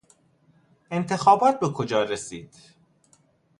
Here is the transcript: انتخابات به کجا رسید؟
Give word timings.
انتخابات 0.91 1.59
به 1.59 1.69
کجا 1.69 2.03
رسید؟ 2.03 2.55